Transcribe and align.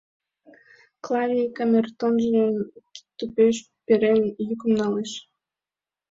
Клавий, 1.03 1.49
камертонжым 1.57 2.51
кидтупеш 2.93 3.57
перен, 3.85 4.21
йӱкым 4.47 4.71
налеш. 4.79 5.11